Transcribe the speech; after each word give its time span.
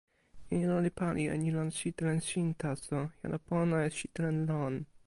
ilo 0.59 0.77
li 0.85 0.91
pali 0.99 1.23
e 1.33 1.35
ni 1.41 1.49
lon 1.57 1.69
sitelen 1.79 2.19
sin 2.29 2.49
taso. 2.61 2.99
jan 3.19 3.35
o 3.37 3.39
pona 3.47 3.77
e 3.87 3.89
sitelen 3.97 4.37
lon. 4.49 4.75